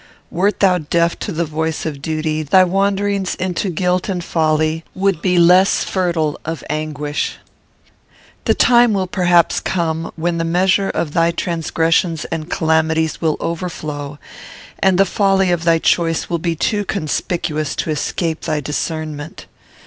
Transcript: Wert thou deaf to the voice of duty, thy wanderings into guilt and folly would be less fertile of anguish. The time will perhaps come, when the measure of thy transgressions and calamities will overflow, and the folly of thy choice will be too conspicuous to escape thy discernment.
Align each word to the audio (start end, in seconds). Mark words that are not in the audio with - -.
Wert 0.31 0.61
thou 0.61 0.79
deaf 0.79 1.19
to 1.19 1.31
the 1.31 1.45
voice 1.45 1.85
of 1.85 2.01
duty, 2.01 2.41
thy 2.41 2.63
wanderings 2.63 3.35
into 3.35 3.69
guilt 3.69 4.09
and 4.09 4.23
folly 4.23 4.83
would 4.95 5.21
be 5.21 5.37
less 5.37 5.83
fertile 5.83 6.39
of 6.43 6.63
anguish. 6.71 7.37
The 8.45 8.55
time 8.55 8.93
will 8.93 9.05
perhaps 9.05 9.59
come, 9.59 10.11
when 10.15 10.39
the 10.39 10.43
measure 10.43 10.89
of 10.89 11.13
thy 11.13 11.29
transgressions 11.29 12.25
and 12.31 12.49
calamities 12.49 13.21
will 13.21 13.37
overflow, 13.39 14.17
and 14.79 14.97
the 14.97 15.05
folly 15.05 15.51
of 15.51 15.65
thy 15.65 15.77
choice 15.77 16.31
will 16.31 16.39
be 16.39 16.55
too 16.55 16.83
conspicuous 16.83 17.75
to 17.75 17.91
escape 17.91 18.41
thy 18.41 18.59
discernment. 18.59 19.45